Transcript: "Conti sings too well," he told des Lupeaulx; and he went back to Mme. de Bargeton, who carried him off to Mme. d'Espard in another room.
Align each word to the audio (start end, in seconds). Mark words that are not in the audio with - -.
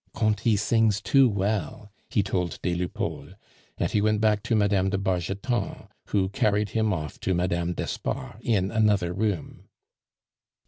"Conti 0.15 0.55
sings 0.57 0.99
too 0.99 1.29
well," 1.29 1.91
he 2.09 2.23
told 2.23 2.57
des 2.63 2.73
Lupeaulx; 2.75 3.35
and 3.77 3.91
he 3.91 4.01
went 4.01 4.19
back 4.19 4.41
to 4.41 4.55
Mme. 4.55 4.89
de 4.89 4.97
Bargeton, 4.97 5.89
who 6.07 6.29
carried 6.29 6.69
him 6.69 6.91
off 6.91 7.19
to 7.19 7.35
Mme. 7.35 7.73
d'Espard 7.73 8.37
in 8.41 8.71
another 8.71 9.13
room. 9.13 9.65